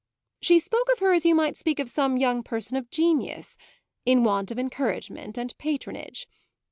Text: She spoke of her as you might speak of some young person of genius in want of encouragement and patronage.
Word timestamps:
She 0.41 0.57
spoke 0.57 0.89
of 0.91 0.97
her 0.97 1.13
as 1.13 1.27
you 1.27 1.35
might 1.35 1.57
speak 1.57 1.77
of 1.77 1.87
some 1.87 2.17
young 2.17 2.41
person 2.41 2.75
of 2.75 2.89
genius 2.89 3.55
in 4.03 4.23
want 4.23 4.49
of 4.49 4.57
encouragement 4.57 5.37
and 5.37 5.55
patronage. 5.59 6.27